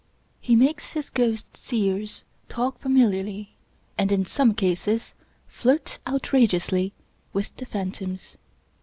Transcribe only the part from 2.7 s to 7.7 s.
familiarly, and, in some cases, flirt outrageously, with the